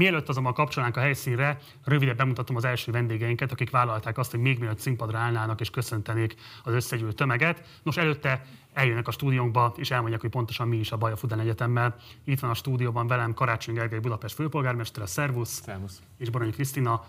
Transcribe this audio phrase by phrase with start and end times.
[0.00, 4.58] Mielőtt azonban kapcsolnánk a helyszínre, röviden bemutatom az első vendégeinket, akik vállalták azt, hogy még
[4.58, 6.34] mielőtt színpadra állnának és köszöntenék
[6.64, 7.80] az összegyűlt tömeget.
[7.82, 11.40] Nos, előtte eljönnek a stúdiónkba, és elmondják, hogy pontosan mi is a baj a Fudán
[11.40, 11.96] Egyetemmel.
[12.24, 16.02] Itt van a stúdióban velem Karácsony Gergely Budapest főpolgármester, Szervusz, Szervusz.
[16.18, 17.04] és Baranyi Krisztina,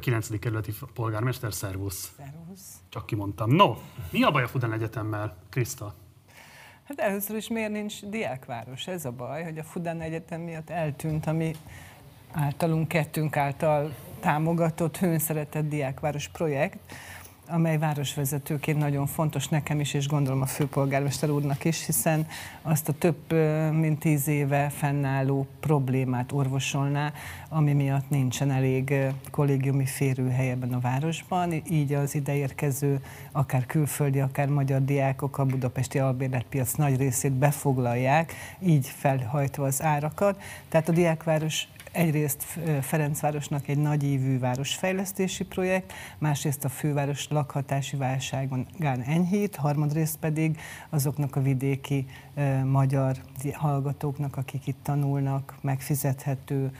[0.00, 0.38] 9.
[0.38, 2.12] kerületi polgármester, Szervusz.
[2.16, 2.76] Szervusz.
[2.88, 3.50] Csak kimondtam.
[3.50, 3.76] No,
[4.10, 5.94] mi a baj a Fudán Egyetemmel, Kriszta?
[6.84, 8.86] Hát először is miért nincs diákváros?
[8.86, 11.54] Ez a baj, hogy a Fudán Egyetem miatt eltűnt, ami
[12.32, 16.78] általunk, kettőnk által támogatott, hőnszeretett diákváros projekt,
[17.50, 22.26] amely városvezetőként nagyon fontos nekem is, és gondolom a főpolgármester úrnak is, hiszen
[22.62, 23.32] azt a több
[23.72, 27.12] mint tíz éve fennálló problémát orvosolná,
[27.48, 28.94] ami miatt nincsen elég
[29.30, 33.00] kollégiumi férőhely ebben a városban, így az ideérkező
[33.32, 40.42] akár külföldi, akár magyar diákok a budapesti albérletpiac nagy részét befoglalják, így felhajtva az árakat.
[40.68, 42.42] Tehát a diákváros egyrészt
[42.80, 48.66] Ferencvárosnak egy nagyívű városfejlesztési projekt, másrészt a főváros lakhatási válságon
[49.06, 50.58] enyhít, harmadrészt pedig
[50.90, 52.06] azoknak a vidéki
[52.64, 53.16] magyar
[53.52, 56.70] hallgatóknak, akik itt tanulnak, megfizethető,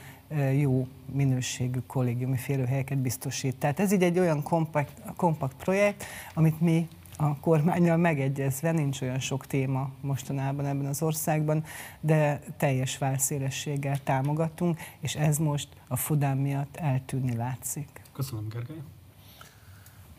[0.58, 3.56] jó minőségű kollégiumi férőhelyeket biztosít.
[3.56, 6.88] Tehát ez így egy olyan kompakt, kompakt projekt, amit mi
[7.20, 11.64] a kormányjal megegyezve, nincs olyan sok téma mostanában ebben az országban,
[12.00, 17.88] de teljes válszélességgel támogatunk, és ez most a Fudán miatt eltűnni látszik.
[18.12, 18.82] Köszönöm, Gergely.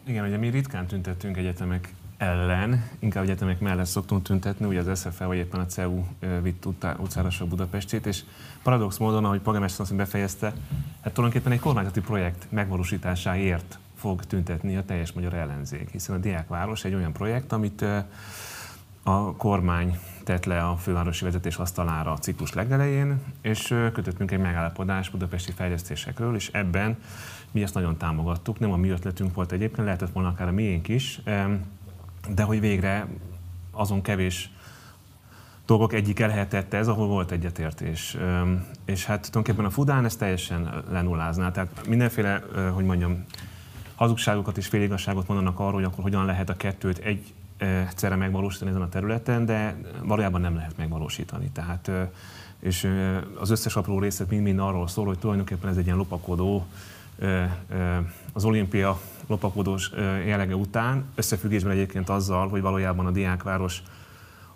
[0.04, 5.26] Igen, ugye mi ritkán tüntettünk egyetemek ellen, inkább egyetemek mellett szoktunk tüntetni, ugye az SFE
[5.26, 6.04] vagy éppen a CEU
[6.42, 6.66] vitt
[7.00, 8.24] utcára sok Budapestét, és
[8.64, 10.54] paradox módon, ahogy polgármester azt befejezte,
[11.02, 16.84] hát tulajdonképpen egy kormányzati projekt megvalósításáért fog tüntetni a teljes magyar ellenzék, hiszen a Diákváros
[16.84, 17.86] egy olyan projekt, amit
[19.04, 25.12] a kormány tett le a fővárosi vezetés asztalára a ciklus legelején, és kötöttünk egy megállapodást
[25.12, 26.98] budapesti fejlesztésekről, és ebben
[27.52, 28.60] mi ezt nagyon támogattuk.
[28.60, 31.22] Nem a mi ötletünk volt egyébként, lehetett volna akár a miénk is,
[32.34, 33.08] de hogy végre
[33.72, 34.52] azon kevés
[35.66, 38.18] dolgok egyik elhetette ez, ahol volt egyetértés.
[38.86, 41.52] És hát tulajdonképpen a Fudán ezt teljesen lenullázná.
[41.52, 42.44] Tehát mindenféle,
[42.74, 43.26] hogy mondjam,
[44.00, 48.82] hazugságokat és féligasságot mondanak arról, hogy akkor hogyan lehet a kettőt egy egyszerre megvalósítani ezen
[48.82, 51.50] a területen, de valójában nem lehet megvalósítani.
[51.54, 51.92] Tehát,
[52.60, 52.88] és
[53.40, 56.66] az összes apró részlet mind-mind arról szól, hogy tulajdonképpen ez egy ilyen lopakodó,
[58.34, 59.92] az olimpia lopakodós
[60.26, 63.84] jellege után, összefüggésben egyébként azzal, hogy valójában a diákváros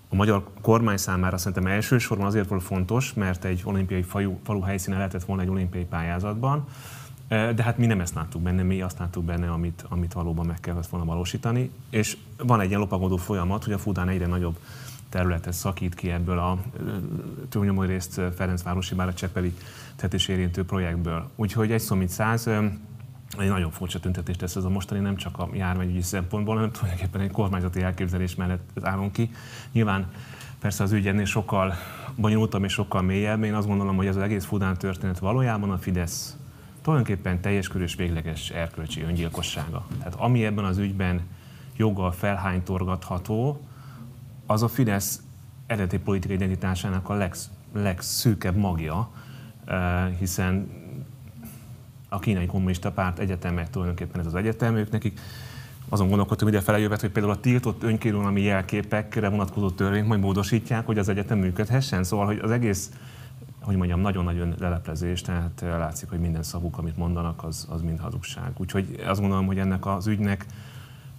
[0.10, 4.06] a magyar kormány számára szerintem elsősorban azért volt fontos, mert egy olimpiai
[4.44, 6.68] falu, helyszíne lehetett volna egy olimpiai pályázatban,
[7.56, 10.60] de hát mi nem ezt láttuk benne, mi azt láttuk benne, amit, amit valóban meg
[10.60, 11.72] kellett volna valósítani.
[11.90, 14.58] És van egy ilyen lopagodó folyamat, hogy a Fudán egyre nagyobb
[15.10, 16.58] területet szakít ki ebből a
[17.50, 19.54] túlnyomó részt Ferencvárosi, bár a Csepeli
[19.96, 21.30] tetés érintő projektből.
[21.36, 22.48] Úgyhogy egy szó mint száz,
[23.40, 27.22] egy nagyon furcsa tüntetést tesz ez a mostani, nem csak a járványügyi szempontból, hanem tulajdonképpen
[27.22, 29.32] egy kormányzati elképzelés mellett állunk ki.
[29.72, 30.12] Nyilván
[30.60, 31.74] persze az ügy ennél sokkal
[32.16, 33.44] bonyolultabb és sokkal mélyebb.
[33.44, 36.38] Én azt gondolom, hogy ez az egész Fudán történet valójában a Fidesz
[36.84, 39.86] tulajdonképpen teljes körös végleges erkölcsi öngyilkossága.
[39.98, 41.22] Tehát ami ebben az ügyben
[41.78, 43.62] joggal felhánytorgatható,
[44.46, 45.22] az a Fidesz
[45.68, 49.10] eredeti politikai identitásának a legsz, legszűkebb magja,
[50.20, 50.70] hiszen
[52.10, 55.20] a kínai kommunista párt egyetemek tulajdonképpen ez az egyetem, ők nekik
[55.90, 60.98] azon gondolkodtunk ide felejövet, hogy például a tiltott önkérőnami jelképekre vonatkozó törvényt majd módosítják, hogy
[60.98, 62.04] az egyetem működhessen.
[62.04, 62.92] Szóval, hogy az egész
[63.64, 68.00] hogy mondjam, nagyon-nagyon leleplezés, tehát eh, látszik, hogy minden szavuk, amit mondanak, az, az mind
[68.00, 68.52] hazugság.
[68.58, 70.46] Úgyhogy azt gondolom, hogy ennek az ügynek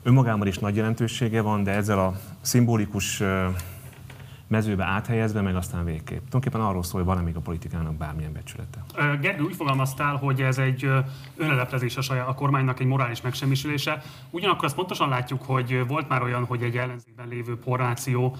[0.02, 3.22] önmagában is nagy jelentősége van, de ezzel a szimbolikus
[4.46, 6.18] mezőbe áthelyezve, meg aztán végképp.
[6.18, 8.84] Tulajdonképpen arról szól, hogy van még a politikának bármilyen becsülete.
[9.20, 10.90] Gergő, úgy fogalmaztál, hogy ez egy
[11.36, 14.02] önleleplezés a, saját, a kormánynak egy morális megsemmisülése.
[14.30, 18.36] Ugyanakkor azt pontosan látjuk, hogy volt már olyan, hogy egy ellenzékben lévő porráció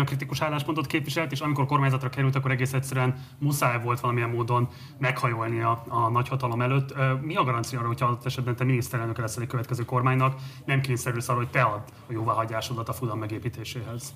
[0.00, 4.68] a kritikus álláspontot képviselt, és amikor kormányzatra került, akkor egész egyszerűen muszáj volt valamilyen módon
[4.98, 6.94] meghajolni a, a nagyhatalom előtt.
[7.20, 11.28] Mi a garancia arra, hogyha adott esetben te miniszterelnök leszel egy következő kormánynak, nem kényszerülsz
[11.28, 14.14] arra, hogy te add a jóváhagyásodat a Fudan megépítéséhez?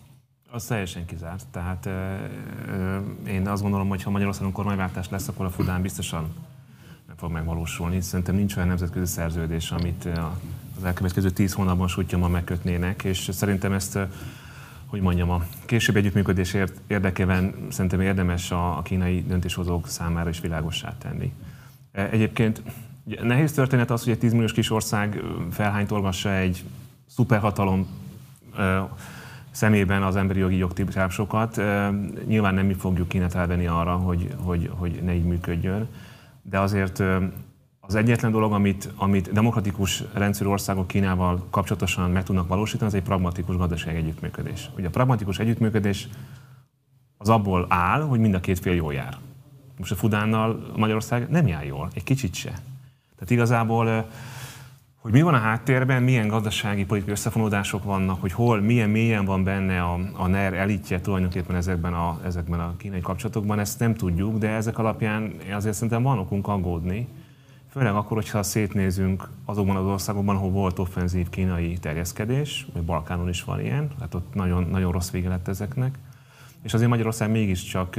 [0.50, 1.46] Az teljesen kizárt.
[1.50, 2.16] Tehát ö,
[3.26, 6.34] én azt gondolom, hogy ha Magyarországon kormányváltás lesz, akkor a Fudán biztosan
[7.06, 8.00] nem fog megvalósulni.
[8.00, 10.08] Szerintem nincs olyan nemzetközi szerződés, amit
[10.76, 13.98] az elkövetkező tíz hónapban sújtja megkötnének, és szerintem ezt
[14.86, 16.56] hogy mondjam, a később együttműködés
[16.86, 21.32] érdekében szerintem érdemes a, kínai döntéshozók számára is világossá tenni.
[21.92, 22.62] E, egyébként
[23.22, 26.64] nehéz történet az, hogy egy 10 milliós kis ország felhánytolgassa egy
[27.06, 27.86] szuperhatalom
[29.56, 31.60] szemében az emberi jogi jogtipásokat.
[32.26, 33.34] Nyilván nem mi fogjuk Kínát
[33.68, 35.88] arra, hogy, hogy, hogy ne így működjön.
[36.42, 37.02] de azért
[37.80, 43.02] az egyetlen dolog, amit, amit demokratikus rendszerű országok Kínával kapcsolatosan meg tudnak valósítani, az egy
[43.02, 44.70] pragmatikus gazdasági együttműködés.
[44.76, 46.08] Ugye a pragmatikus együttműködés
[47.18, 49.16] az abból áll, hogy mind a két fél jól jár.
[49.78, 52.50] Most a Fudánnal Magyarország nem jár jól, egy kicsit se.
[53.14, 54.08] Tehát igazából,
[55.06, 59.44] hogy mi van a háttérben, milyen gazdasági politikai összefonódások vannak, hogy hol, milyen mélyen van
[59.44, 64.38] benne a, a NER elitje tulajdonképpen ezekben a, ezekben a kínai kapcsolatokban, ezt nem tudjuk,
[64.38, 67.08] de ezek alapján azért szerintem van okunk aggódni.
[67.70, 73.44] Főleg akkor, hogyha szétnézünk azokban az országokban, ahol volt offenzív kínai terjeszkedés, vagy Balkánon is
[73.44, 75.98] van ilyen, hát ott nagyon, nagyon rossz vége lett ezeknek.
[76.62, 77.96] És azért Magyarország mégiscsak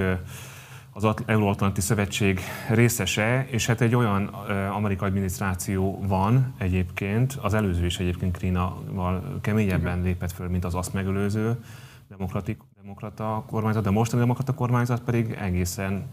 [1.03, 2.39] az Euróatlanti Szövetség
[2.69, 4.23] részese, és hát egy olyan
[4.71, 10.93] amerikai adminisztráció van egyébként, az előző is egyébként Krínaval keményebben lépett föl, mint az azt
[10.93, 11.63] megelőző
[12.09, 16.05] demokratik, demokrata kormányzat, de mostani demokrata kormányzat pedig egészen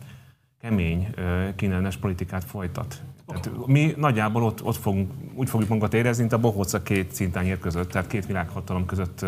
[0.60, 1.14] kemény
[1.56, 3.02] kínellenes politikát folytat.
[3.26, 7.58] Tehát mi nagyjából ott, ott fogunk, úgy fogjuk magunkat érezni, mint a bohóca két szintányér
[7.58, 9.24] között, tehát két világhatalom között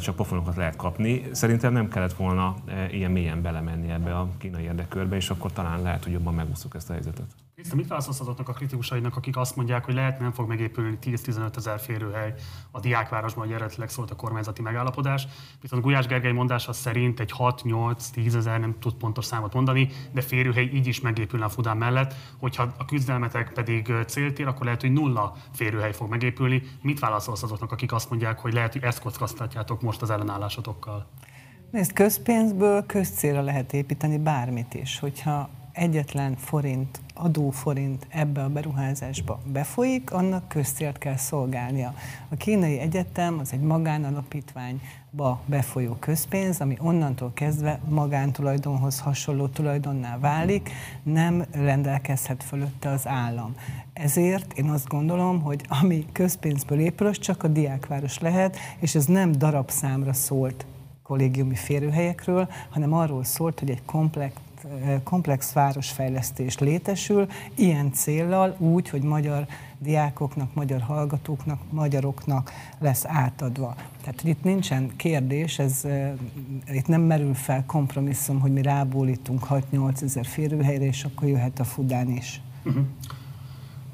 [0.00, 1.22] csak pofonokat lehet kapni.
[1.32, 2.54] Szerintem nem kellett volna
[2.90, 6.90] ilyen mélyen belemenni ebbe a kínai érdekörbe, és akkor talán lehet, hogy jobban megúszuk ezt
[6.90, 7.26] a helyzetet.
[7.64, 11.56] Kriszta, mit válaszolsz azoknak a kritikusainak, akik azt mondják, hogy lehet nem fog megépülni 10-15
[11.56, 12.34] ezer férőhely
[12.70, 15.26] a diákvárosban, hogy eredetileg szólt a kormányzati megállapodás.
[15.60, 20.64] Viszont Gulyás Gergely mondása szerint egy 6-8-10 ezer, nem tud pontos számot mondani, de férőhely
[20.64, 22.14] így is megépülne a Fudán mellett.
[22.38, 26.62] Hogyha a küzdelmetek pedig céltér, akkor lehet, hogy nulla férőhely fog megépülni.
[26.82, 31.06] Mit válaszolsz azoknak, akik azt mondják, hogy lehet, hogy ezt kockáztatjátok most az ellenállásotokkal?
[31.70, 34.98] Nézd, közpénzből közcélra lehet építeni bármit is.
[34.98, 41.94] Hogyha egyetlen forint, adóforint ebbe a beruházásba befolyik, annak közcélt kell szolgálnia.
[42.28, 50.70] A kínai egyetem az egy magánalapítványba befolyó közpénz, ami onnantól kezdve magántulajdonhoz hasonló tulajdonná válik,
[51.02, 53.54] nem rendelkezhet fölötte az állam.
[53.92, 59.04] Ezért én azt gondolom, hogy ami közpénzből épül, az csak a diákváros lehet, és ez
[59.04, 60.66] nem darabszámra szólt
[61.02, 64.34] kollégiumi férőhelyekről, hanem arról szólt, hogy egy komplex
[65.02, 69.46] komplex városfejlesztés létesül, ilyen céllal úgy, hogy magyar
[69.78, 73.74] diákoknak, magyar hallgatóknak, magyaroknak lesz átadva.
[74.00, 75.84] Tehát itt nincsen kérdés, ez,
[76.72, 81.64] itt nem merül fel kompromisszum, hogy mi rábólítunk 6-8 ezer férőhelyre, és akkor jöhet a
[81.64, 82.40] Fudán is.
[82.64, 82.84] Uh-huh.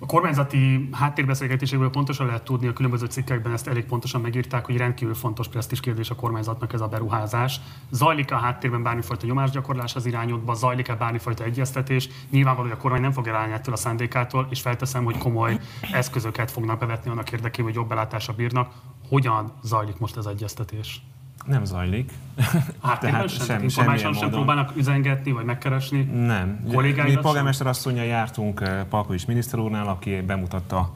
[0.03, 5.15] A kormányzati háttérbeszélgetésekből pontosan lehet tudni, a különböző cikkekben ezt elég pontosan megírták, hogy rendkívül
[5.15, 7.61] fontos presztis kérdés a kormányzatnak ez a beruházás.
[7.91, 12.09] Zajlik a háttérben bármifajta nyomásgyakorlás az irányodba, zajlik-e bármifajta egyeztetés?
[12.31, 15.59] Nyilvánvaló, hogy a kormány nem fog elállni ettől a szándékától, és felteszem, hogy komoly
[15.93, 18.73] eszközöket fognak bevetni annak érdekében, hogy jobb belátása bírnak.
[19.09, 21.03] Hogyan zajlik most ez egyeztetés?
[21.47, 22.13] Nem zajlik.
[22.83, 26.03] Hát Tehát sem, sem, informálisan sem próbálnak üzengetni, vagy megkeresni?
[26.03, 26.61] Nem.
[27.05, 30.95] Mi polgármester asszonyjal jártunk eh, Palkovics miniszter úrnál, aki bemutatta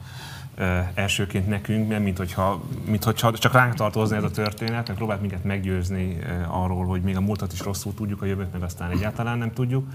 [0.57, 4.97] uh, elsőként nekünk, nem mint hogyha, mint hogyha csak ránk tartozni ez a történet, meg
[4.97, 8.63] próbált minket meggyőzni uh, arról, hogy még a múltat is rosszul tudjuk, a jövőt meg
[8.63, 9.87] aztán egyáltalán nem tudjuk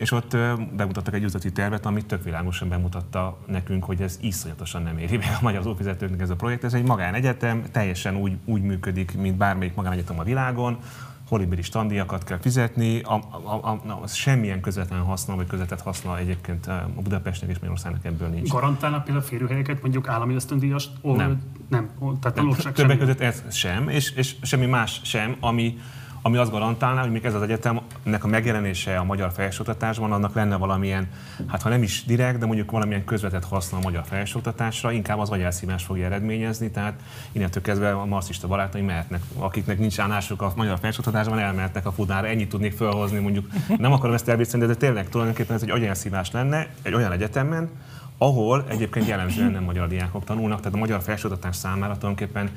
[0.00, 0.36] és ott
[0.76, 5.28] bemutattak egy üzleti tervet, amit tök világosan bemutatta nekünk, hogy ez iszonyatosan nem éri meg
[5.28, 6.64] a magyar adófizetőknek ez a projekt.
[6.64, 10.78] Ez egy magánegyetem, teljesen úgy, úgy működik, mint bármelyik magánegyetem a világon,
[11.28, 16.66] horribilis tandíjakat kell fizetni, a, a, a, a, semmilyen közvetlen haszna vagy közvetett haszna egyébként
[16.66, 18.48] a Budapestnek és Magyarországnak ebből nincs.
[18.48, 20.88] Garantálnak például férőhelyeket mondjuk állami ösztöndíjas?
[21.02, 21.42] Nem.
[21.68, 21.90] Nem.
[22.20, 22.72] Tehát nem.
[22.72, 25.78] Többek között ez sem, és, és semmi más sem, ami,
[26.22, 30.56] ami azt garantálná, hogy még ez az egyetemnek a megjelenése a magyar felsőoktatásban, annak lenne
[30.56, 31.08] valamilyen,
[31.46, 35.30] hát ha nem is direkt, de mondjuk valamilyen közvetett haszna a magyar felsőoktatásra, inkább az
[35.30, 37.00] agyelszívás fogja eredményezni, tehát
[37.32, 42.26] innentől kezdve a marxista barátai mehetnek, akiknek nincs állásuk a magyar felsőoktatásban, elmehetnek a fudára,
[42.26, 43.46] ennyit tudnék felhozni, mondjuk
[43.78, 47.70] nem akarom ezt elvicceni, de tényleg tulajdonképpen ez egy agyelszívás lenne egy olyan egyetemen,
[48.18, 52.50] ahol egyébként jellemzően nem magyar diákok tanulnak, tehát a magyar felsőoktatás számára tulajdonképpen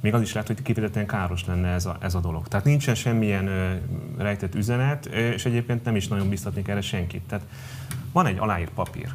[0.00, 2.48] még az is lehet, hogy kifejezetten káros lenne ez a, ez a dolog.
[2.48, 3.74] Tehát nincsen semmilyen ö,
[4.16, 7.22] rejtett üzenet, és egyébként nem is nagyon biztatnék erre senkit.
[7.22, 7.44] Tehát
[8.12, 9.08] van egy aláírt papír,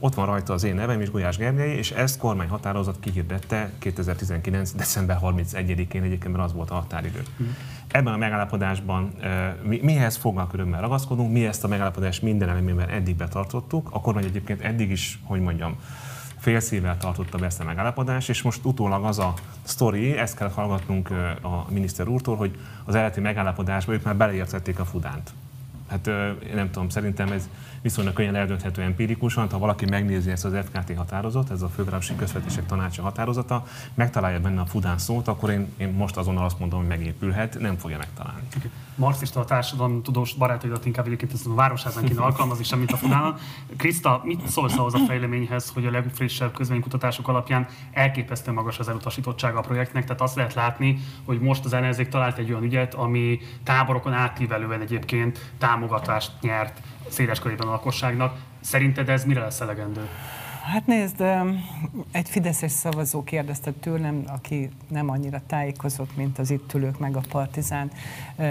[0.00, 4.72] ott van rajta az én nevem és Gulyás Gergely, és ezt kormány határozat kihirdette 2019.
[4.72, 7.22] december 31-én, egyébként mert az volt a határidő.
[7.42, 7.46] Mm.
[7.88, 9.12] Ebben a megállapodásban
[9.62, 14.24] mi, mihez fognak örömmel ragaszkodunk, mi ezt a megállapodást minden elemében eddig betartottuk, a kormány
[14.24, 15.76] egyébként eddig is, hogy mondjam,
[16.48, 21.10] félszívvel tartotta be ezt a megállapodást, és most utólag az a sztori, ezt kell hallgatnunk
[21.42, 25.30] a miniszter úrtól, hogy az eredeti megállapodásban ők már beleértették a Fudánt.
[25.88, 26.10] Hát
[26.54, 27.48] nem tudom, szerintem ez
[27.82, 32.66] viszonylag könnyen eldönthető empirikusan, ha valaki megnézi ezt az FKT határozat, ez a Fővárosi Közvetések
[32.66, 36.88] Tanácsa határozata, megtalálja benne a Fudán szót, akkor én, én most azonnal azt mondom, hogy
[36.88, 38.40] megépülhet, nem fogja megtalálni.
[38.56, 38.70] Okay.
[38.94, 43.34] Marxista a társadalom tudós barátaidat inkább egyébként ezt a városházán kéne alkalmazni, semmit a Fudánon.
[43.76, 49.58] Krista, mit szólsz ahhoz a fejleményhez, hogy a legfrissebb közvénykutatások alapján elképesztő magas az elutasítottsága
[49.58, 53.40] a projektnek, tehát azt lehet látni, hogy most az ellenzék talált egy olyan ügyet, ami
[53.62, 56.80] táborokon átívelően egyébként támogatást nyert
[57.10, 58.36] széles körében a lakosságnak.
[58.60, 60.08] Szerinted ez mire lesz elegendő?
[60.72, 61.24] Hát nézd,
[62.10, 67.20] egy fideszes szavazó kérdezte tőlem, aki nem annyira tájékozott, mint az itt ülők meg a
[67.28, 67.90] partizán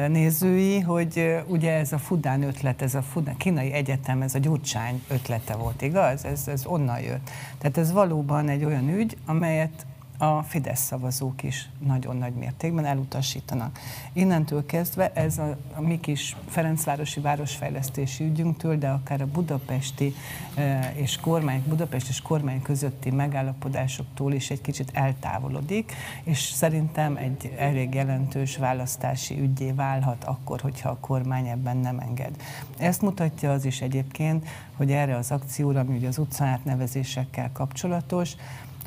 [0.08, 5.04] nézői, hogy ugye ez a Fudán ötlet, ez a Fudán, kínai egyetem, ez a Gyurcsány
[5.08, 6.26] ötlete volt, igaz?
[6.26, 7.30] Ez, ez onnan jött.
[7.58, 9.86] Tehát ez valóban egy olyan ügy, amelyet
[10.18, 13.80] a Fidesz szavazók is nagyon nagy mértékben elutasítanak.
[14.14, 20.16] Innentől kezdve ez a, a mi kis Ferencvárosi városfejlesztési ügyünktől, de akár a budapesti
[20.56, 25.94] e, és kormány, Budapest és kormány közötti megállapodásoktól is egy kicsit eltávolodik,
[26.24, 32.36] és szerintem egy elég jelentős választási ügyé válhat akkor, hogyha a kormány ebben nem enged.
[32.78, 38.36] Ezt mutatja az is egyébként, hogy erre az akcióra, ami ugye az utcaátnevezésekkel kapcsolatos,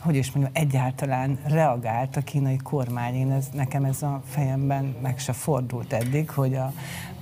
[0.00, 3.14] hogy is mondjam, egyáltalán reagált a kínai kormány.
[3.14, 6.73] Én ez, nekem ez a fejemben meg se fordult eddig, hogy, a,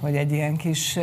[0.00, 0.98] hogy egy ilyen kis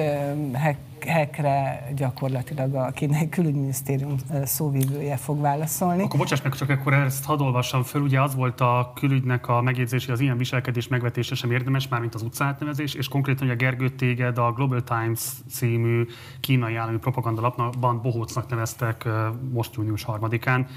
[0.53, 2.93] hack hekre gyakorlatilag a
[3.29, 6.03] külügyminisztérium szóvívője fog válaszolni.
[6.03, 8.01] Akkor bocsáss meg, csak akkor ezt hadd olvassam föl.
[8.01, 12.15] Ugye az volt a külügynek a megjegyzés, hogy az ilyen viselkedés megvetése sem érdemes, mármint
[12.15, 16.05] az utcátnevezés, és konkrétan, a Gergő téged a Global Times című
[16.39, 19.07] kínai állami propagandalapban bohócnak neveztek
[19.51, 20.67] most június harmadikán.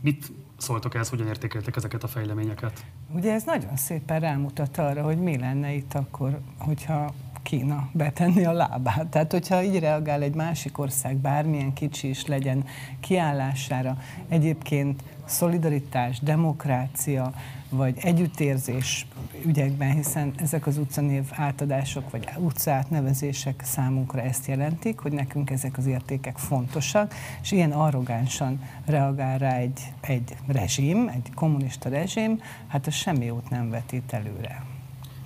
[0.00, 2.84] Mit szóltok ehhez, hogyan értékeltek ezeket a fejleményeket?
[3.14, 7.14] Ugye ez nagyon szépen rámutat arra, hogy mi lenne itt akkor, hogyha
[7.46, 9.06] Kína betenni a lábát.
[9.06, 12.64] Tehát, hogyha így reagál egy másik ország, bármilyen kicsi is legyen
[13.00, 13.98] kiállására,
[14.28, 17.32] egyébként szolidaritás, demokrácia,
[17.68, 19.06] vagy együttérzés
[19.44, 25.86] ügyekben, hiszen ezek az utcanév átadások, vagy utcaátnevezések számunkra ezt jelentik, hogy nekünk ezek az
[25.86, 32.94] értékek fontosak, és ilyen arrogánsan reagál rá egy, egy rezsim, egy kommunista rezsim, hát az
[32.94, 34.75] semmi jót nem vetít előre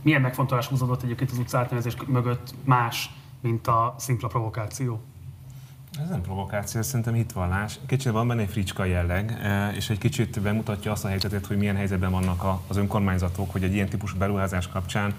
[0.03, 5.01] milyen megfontolás húzódott egyébként az utcátnevezés mögött más, mint a szimpla provokáció?
[6.03, 7.79] Ez nem provokáció, szerintem hitvallás.
[7.87, 11.57] Kicsit van benne egy fricska jelleg, eh, és egy kicsit bemutatja azt a helyzetet, hogy
[11.57, 15.15] milyen helyzetben vannak az önkormányzatok, hogy egy ilyen típusú beruházás kapcsán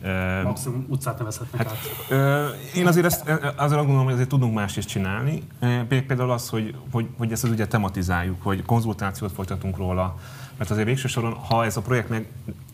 [0.00, 1.78] eh, Maximum utcát nevezhetnek hát, át.
[2.08, 5.42] Ö, én azért, ezt, azért gondolom, hogy azért tudunk más is csinálni.
[5.58, 10.18] Eh, például az, hogy, hogy, hogy ezt az ügyet tematizáljuk, hogy konzultációt folytatunk róla,
[10.58, 12.26] mert azért végső soron, ha ez a projekt meg,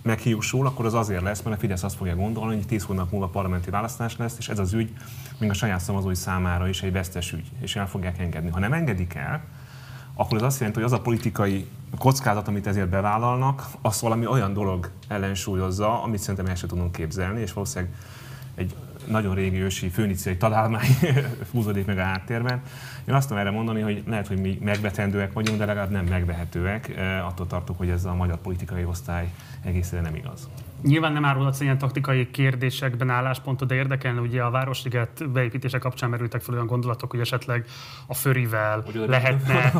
[0.02, 3.26] meghiúsul, akkor az azért lesz, mert a Fidesz azt fogja gondolni, hogy 10 hónap múlva
[3.26, 4.92] parlamenti választás lesz, és ez az ügy
[5.38, 8.50] még a saját szavazói számára is egy vesztes ügy, és el fogják engedni.
[8.50, 9.44] Ha nem engedik el,
[10.14, 11.68] akkor az azt jelenti, hogy az a politikai
[11.98, 17.40] kockázat, amit ezért bevállalnak, az valami olyan dolog ellensúlyozza, amit szerintem el sem tudunk képzelni,
[17.40, 17.94] és valószínűleg
[18.54, 18.74] egy
[19.06, 20.98] nagyon régi ősi főniciai találmány
[21.50, 22.62] fúzódik meg a háttérben.
[23.08, 26.94] Én azt tudom erre mondani, hogy lehet, hogy mi megvetendőek vagyunk, de legalább nem megvehetőek.
[27.26, 29.32] Attól tartok, hogy ez a magyar politikai osztály
[29.62, 30.48] egészen nem igaz.
[30.82, 36.40] Nyilván nem árulhatsz ilyen taktikai kérdésekben álláspontot, de érdekelne, ugye a Városliget beépítése kapcsán merültek
[36.40, 37.66] fel olyan gondolatok, hogy esetleg
[38.06, 39.54] a förivel hogy lehetne...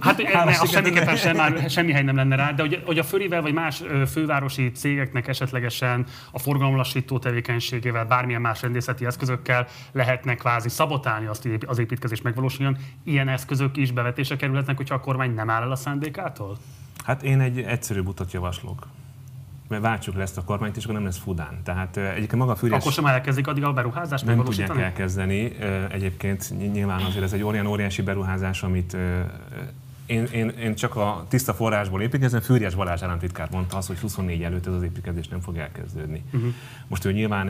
[0.00, 3.42] hát ne, semmiképpen sem, már semmi hely nem lenne rá, de hogy, hogy a förivel
[3.42, 11.26] vagy más fővárosi cégeknek esetlegesen a forgalomlassító tevékenységével, bármilyen más rendészeti eszközökkel lehetne kvázi szabotálni
[11.26, 12.76] azt, az építkezés megvalósuljon.
[13.04, 16.58] Ilyen eszközök is bevetése kerülhetnek, hogyha a kormány nem áll el a szándékától?
[17.04, 18.86] Hát én egy egyszerű utat javaslok
[19.68, 21.60] mert váltsuk le ezt a kormányt, és akkor nem lesz Fudán.
[21.64, 22.80] Tehát egyébként maga a Fűrjes...
[22.80, 25.52] Akkor sem elkezdik addig a beruházást Nem tudják elkezdeni.
[25.90, 28.96] Egyébként nyilván azért ez egy olyan óriási beruházás, amit
[30.06, 32.40] én, én, én csak a tiszta forrásból építkezem.
[32.40, 36.22] Fűrjes Balázs államtitkár mondta azt, hogy 24 előtt ez az építkezés nem fog elkezdődni.
[36.32, 36.54] Uh-huh.
[36.86, 37.48] Most ő nyilván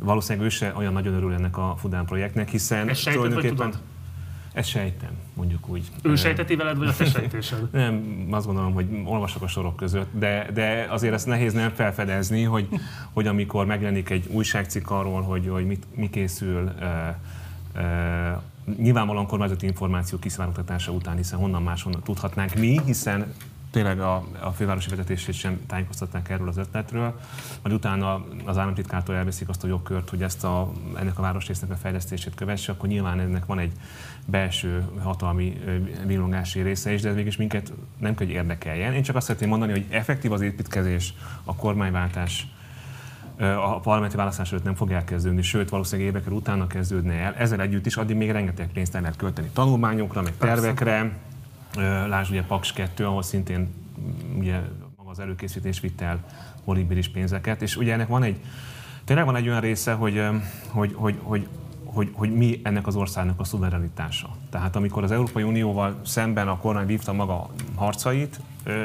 [0.00, 3.72] valószínűleg ő se olyan nagyon örül ennek a Fudán projektnek, hiszen Ezt tulajdonképpen...
[4.52, 5.90] Ezt sejtem, mondjuk úgy.
[6.02, 7.68] Ő sejteti veled, vagy a te sejtésed?
[7.72, 12.42] nem, azt gondolom, hogy olvasok a sorok között, de, de azért ezt nehéz nem felfedezni,
[12.42, 12.68] hogy,
[13.12, 17.14] hogy amikor megjelenik egy újságcikk arról, hogy, hogy mit, mi készül, uh,
[17.74, 23.34] uh, nyilvánvalóan kormányzati információ kiszivárogtatása után, hiszen honnan máshonnan tudhatnánk mi, hiszen
[23.70, 27.20] tényleg a, a fővárosi vezetését sem tájékoztatták erről az ötletről,
[27.62, 31.76] majd utána az államtitkártól elveszik azt a jogkört, hogy ezt a, ennek a városrésznek a
[31.76, 33.72] fejlesztését kövesse, akkor nyilván ennek van egy
[34.24, 35.60] belső hatalmi
[36.06, 38.92] villongási része is, de ez mégis minket nem kell, hogy érdekeljen.
[38.92, 42.46] Én csak azt szeretném mondani, hogy effektív az építkezés, a kormányváltás
[43.40, 47.34] a parlamenti választás előtt nem fog elkezdődni, sőt valószínűleg évekkel utána kezdődne el.
[47.34, 51.12] Ezzel együtt is addig még rengeteg pénzt el lehet költeni tanulmányokra, meg tervekre.
[52.08, 53.58] Lásd ugye Paks 2, ahol szintén
[54.00, 54.60] mm, ugye
[54.96, 56.24] maga az előkészítés vitt el
[56.64, 58.40] olibiris pénzeket, és ugye ennek van egy,
[59.04, 60.22] tényleg van egy olyan része, hogy,
[60.68, 61.48] hogy, hogy, hogy
[61.92, 64.28] hogy, hogy mi ennek az országnak a szuverenitása.
[64.50, 68.40] Tehát amikor az Európai Unióval szemben a kormány vívta maga harcait,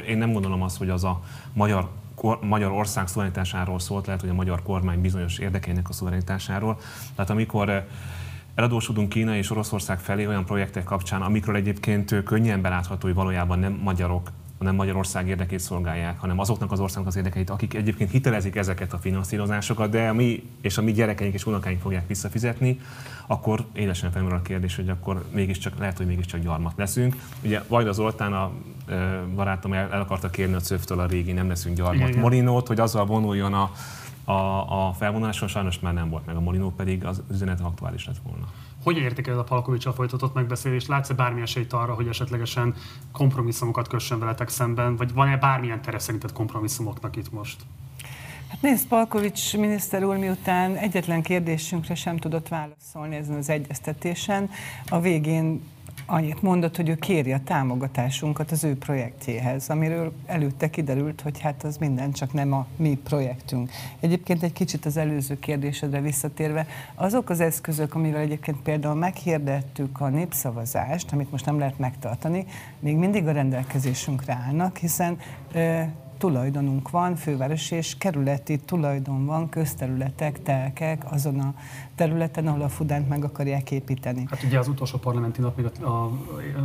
[0.08, 1.22] én nem gondolom azt, hogy az a
[1.54, 1.90] magyar
[2.42, 6.80] Magyarország szuverenitásáról szólt, lehet, hogy a magyar kormány bizonyos érdekeinek a szuverenitásáról.
[7.16, 7.88] Tehát amikor
[8.56, 13.80] eladósodunk Kína és Oroszország felé olyan projektek kapcsán, amikről egyébként könnyen belátható, hogy valójában nem
[13.84, 18.94] magyarok nem Magyarország érdekét szolgálják, hanem azoknak az országnak az érdekeit, akik egyébként hitelezik ezeket
[18.94, 22.80] a finanszírozásokat, de mi és a mi gyerekeink és unokáink fogják visszafizetni,
[23.28, 27.16] akkor élesen felmerül a kérdés, hogy akkor mégiscsak, lehet, hogy mégiscsak gyarmat leszünk.
[27.44, 28.52] Ugye Vajda Zoltán, a
[29.36, 32.80] barátom el, el akarta kérni a cöftől a régi nem leszünk gyarmat Igen, Molinót, hogy
[32.80, 33.72] azzal vonuljon a,
[34.25, 38.20] a, a felvonuláson, sajnos már nem volt meg a Molinó, pedig az üzenet aktuális lett
[38.24, 38.46] volna.
[38.84, 40.88] Hogy értékeled a Palkovicsal folytatott megbeszélést?
[40.88, 42.74] Látsz-e bármi esélyt arra, hogy esetlegesen
[43.12, 47.65] kompromisszumokat kössön veletek szemben, vagy van-e bármilyen tere szerinted kompromisszumoknak itt most?
[48.48, 54.50] Hát nézd, Palkovics miniszter úr miután egyetlen kérdésünkre sem tudott válaszolni ezen az egyeztetésen,
[54.89, 55.62] a végén
[56.06, 61.64] annyit mondott, hogy ő kéri a támogatásunkat az ő projektjéhez, amiről előtte kiderült, hogy hát
[61.64, 63.72] az minden csak nem a mi projektünk.
[64.00, 70.08] Egyébként egy kicsit az előző kérdésedre visszatérve, azok az eszközök, amivel egyébként például meghirdettük a
[70.08, 72.46] népszavazást, amit most nem lehet megtartani,
[72.80, 75.18] még mindig a rendelkezésünkre állnak, hiszen
[76.24, 81.53] tulajdonunk van, fővárosi és kerületi tulajdon van, közterületek, telkek azon a
[81.96, 84.25] területen, ahol a Fudánt meg akarják építeni.
[84.30, 86.12] Hát ugye az utolsó parlamenti nap még a, a,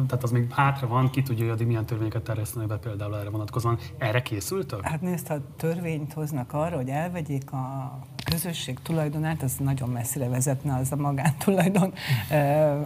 [0.07, 3.79] tehát az még hátra van, ki tudja, hogy milyen törvényeket terjesztenek be például erre vonatkozóan.
[3.99, 4.81] Erre készültök?
[4.87, 7.99] Hát nézd, ha törvényt hoznak arra, hogy elvegyék a
[8.31, 11.93] közösség tulajdonát, az nagyon messzire vezetne az a magántulajdon.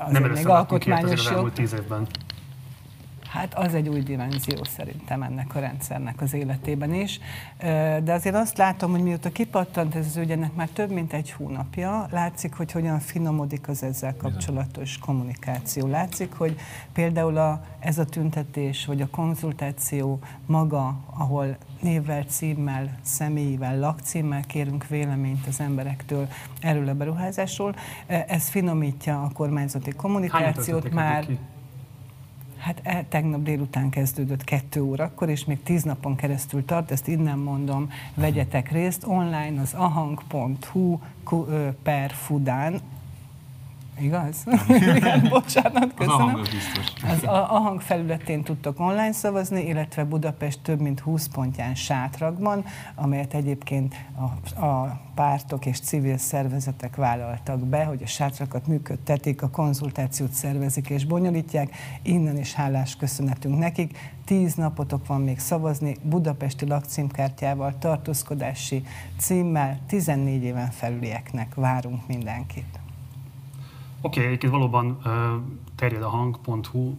[0.07, 1.53] Az Nem még alkotmányos jog.
[1.53, 2.07] tíz évben.
[3.33, 7.21] Hát az egy új dimenzió szerintem ennek a rendszernek az életében is.
[8.05, 11.31] De azért azt látom, hogy mióta kipattant ez az ügy, ennek már több mint egy
[11.31, 15.87] hónapja, látszik, hogy hogyan finomodik az ezzel kapcsolatos kommunikáció.
[15.87, 16.57] Látszik, hogy
[16.93, 24.89] például a, ez a tüntetés, vagy a konzultáció maga, ahol névvel, címmel, személyével, lakcímmel kérünk
[24.89, 26.29] véleményt az emberektől
[26.61, 27.75] erről a beruházásról.
[28.07, 31.27] Ez finomítja a kormányzati kommunikációt már.
[31.27, 31.39] Ki?
[32.63, 37.39] Hát e, tegnap délután kezdődött kettő órakor, és még tíz napon keresztül tart, ezt innen
[37.39, 40.99] mondom, vegyetek részt online az ahang.hu
[41.83, 42.81] per fudán,
[44.03, 44.45] Igaz?
[44.97, 46.41] Igen, bocsánat, köszönöm.
[46.41, 46.49] Az,
[47.09, 53.35] az a, hang felületén tudtok online szavazni, illetve Budapest több mint 20 pontján sátrakban, amelyet
[53.35, 53.95] egyébként
[54.55, 60.91] a, a pártok és civil szervezetek vállaltak be, hogy a sátrakat működtetik, a konzultációt szervezik
[60.91, 61.77] és bonyolítják.
[62.03, 63.99] Innen is hálás köszönetünk nekik.
[64.25, 68.85] Tíz napotok van még szavazni, budapesti lakcímkártyával, tartózkodási
[69.19, 72.82] címmel, 14 éven felülieknek várunk mindenkit.
[74.05, 74.99] Oké, okay, egyébként valóban
[75.77, 76.95] terjed a hang.hu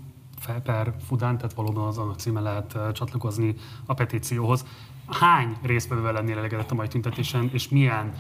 [0.64, 4.66] per Fudán, tehát valóban az a címe lehet csatlakozni a petícióhoz.
[5.08, 8.14] Hány résztvevővel lennél elégedett a mai tüntetésen, és milyen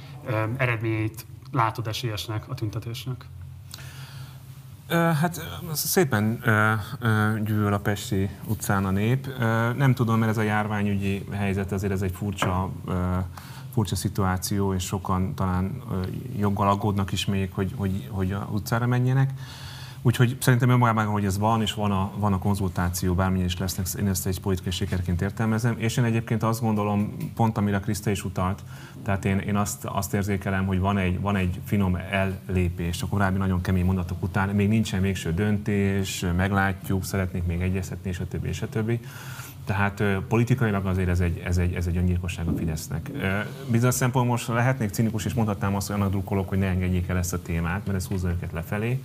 [0.57, 3.25] eredményeit látod esélyesnek a tüntetésnek?
[4.89, 6.43] Hát szépen
[7.45, 9.27] gyűlöl a Pesti utcán a nép.
[9.77, 12.69] Nem tudom, mert ez a járványügyi helyzet azért ez egy furcsa
[13.73, 15.81] furcsa szituáció, és sokan talán
[16.37, 19.33] joggal aggódnak is még, hogy, hogy, hogy a utcára menjenek.
[20.05, 23.87] Úgyhogy szerintem önmagában, hogy ez van, és van a, van a konzultáció, bármilyen is lesznek,
[23.99, 28.25] én ezt egy politikai sikerként értelmezem, és én egyébként azt gondolom, pont amire Kriszta is
[28.25, 28.63] utalt,
[29.03, 33.37] tehát én, én azt, azt érzékelem, hogy van egy, van egy finom ellépés a korábbi
[33.37, 38.47] nagyon kemény mondatok után, még nincsen végső döntés, meglátjuk, szeretnék még egyeztetni, és a többi,
[38.47, 38.99] és a többi.
[39.65, 43.09] Tehát politikailag azért ez egy, ez egy, ez egy öngyilkosság a Fidesznek.
[43.67, 47.17] Bizonyos szempontból most lehetnék cinikus, és mondhatnám azt, hogy annak drukkolok, hogy ne engedjék el
[47.17, 49.03] ezt a témát, mert ez húzza őket lefelé.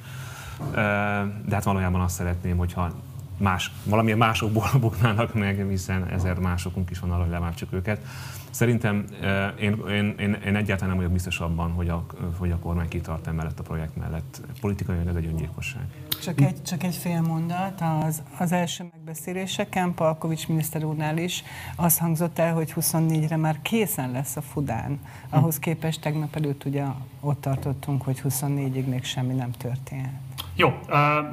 [1.44, 2.92] De hát valójában azt szeretném, hogyha
[3.38, 8.00] más, valamilyen másokból buknának meg, hiszen ezer másokunk is van arra, hogy leváltsuk őket.
[8.50, 9.04] Szerintem
[9.60, 12.06] én, én, én, én egyáltalán nem vagyok biztos abban, hogy a,
[12.38, 14.40] hogy a kormány kitart emellett a projekt mellett.
[14.60, 15.82] Politikai ez egy öngyilkosság.
[16.22, 17.80] Csak egy, csak egy fél mondat.
[18.04, 21.42] Az, az első megbeszéléseken Palkovics miniszter úrnál is
[21.76, 24.98] az hangzott el, hogy 24-re már készen lesz a Fudán.
[25.28, 26.84] Ahhoz képest tegnap előtt ugye
[27.20, 30.08] ott tartottunk, hogy 24-ig még semmi nem történt.
[30.60, 30.78] Jó,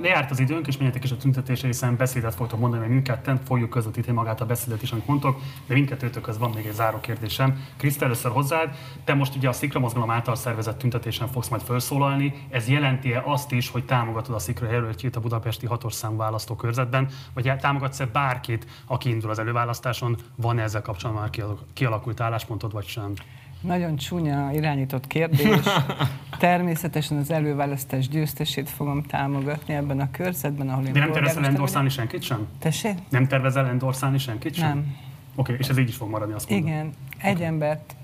[0.01, 3.69] lejárt az időnk, és menjetek is a tüntetésre, hiszen beszédet fogtok mondani, mert mindketten fogjuk
[3.69, 7.63] közvetíteni magát a beszédet is, amit mondtok, de mindkettőtök az van még egy záró kérdésem.
[7.77, 12.33] Kriszta, először hozzád, te most ugye a Szikra mozgalom által szervezett tüntetésen fogsz majd felszólalni.
[12.49, 17.53] Ez jelenti-e azt is, hogy támogatod a Szikra jelöltjét a budapesti hatos szám választókörzetben, vagy
[17.59, 20.17] támogatsz-e bárkit, aki indul az előválasztáson?
[20.35, 23.13] Van ezzel kapcsolatban már kialakult álláspontod, vagy sem?
[23.61, 25.59] Nagyon csúnya irányított kérdés.
[26.37, 31.89] Természetesen az előválasztás győztesét fogom támogatni ebben a körzetben, ahol én De nem tervezel endorszálni
[31.89, 32.47] senkit sem?
[32.59, 32.93] Tessék?
[33.09, 34.67] Nem tervezel endorszálni senkit sem?
[34.67, 34.97] Nem.
[35.35, 36.67] Oké, okay, és ez így is fog maradni, azt mondom.
[36.67, 37.45] Igen, egy okay.
[37.45, 37.95] embert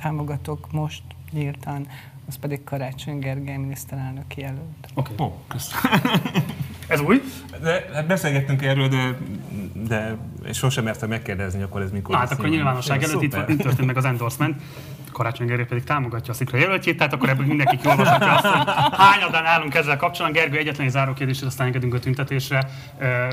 [0.00, 1.86] támogatok most nyíltan,
[2.28, 4.88] az pedig Karácsony Gergely miniszterelnök jelölt.
[4.94, 5.12] Oké.
[5.12, 5.26] Okay.
[5.26, 6.00] Oh, köszönöm.
[6.88, 7.22] ez új?
[7.62, 9.18] De, hát beszélgettünk erről, de,
[9.72, 10.16] de
[10.52, 12.16] sosem mertem megkérdezni, akkor ez mikor.
[12.16, 14.62] Hát akkor nyilvánosság előtt itt, itt történt meg az endorsement.
[15.14, 19.44] Karácsony Gergely pedig támogatja a szikra jelöltjét, tehát akkor ebből mindenki kiolvashatja azt, hogy hányadán
[19.44, 20.42] állunk ezzel kapcsolatban.
[20.42, 22.70] Gergő, egyetlen egy záró kérdés, és aztán engedünk a tüntetésre.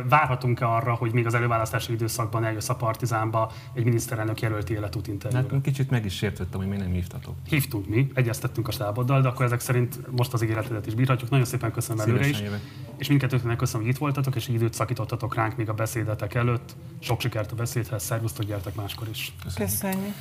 [0.10, 5.46] Várhatunk-e arra, hogy még az előválasztási időszakban eljössz a Partizánba egy miniszterelnök jelölti életút interjúra?
[5.52, 7.36] Hát kicsit meg is sértettem, hogy még nem hívtatok.
[7.48, 11.30] Hívtunk mi, egyeztettünk a stáboddal, de akkor ezek szerint most az ígéretedet is bírhatjuk.
[11.30, 12.40] Nagyon szépen köszönöm előre is.
[12.40, 12.60] Jövök.
[12.98, 16.76] És mindkettőtnek köszönöm, hogy itt voltatok, és időt szakítottatok ránk még a beszédetek előtt.
[17.00, 19.34] Sok sikert a beszédhez, szervusztok, gyertek máskor is.
[19.44, 19.72] Köszönjük.
[19.72, 20.16] Köszönjük.